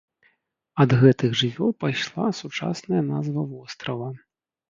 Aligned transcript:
Ад 0.83 0.93
гэтых 1.01 1.33
жывёл 1.41 1.71
пайшла 1.83 2.25
сучасная 2.41 3.03
назва 3.13 3.41
вострава. 3.53 4.09